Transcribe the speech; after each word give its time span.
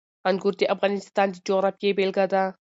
انګور 0.29 0.53
د 0.59 0.61
افغانستان 0.75 1.27
د 1.31 1.35
جغرافیې 1.47 1.89
بېلګه 1.97 2.25
ده. 2.33 2.43